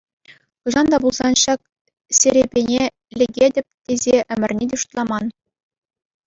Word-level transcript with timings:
Хӑҫан 0.67 0.85
та 0.93 0.97
пулсан 1.01 1.33
ҫак 1.43 1.59
серепене 2.19 2.83
лекетӗп 3.23 3.65
тесе 3.85 4.17
ӗмӗрне 4.41 4.65
те 4.73 4.77
шутламан. 4.87 5.25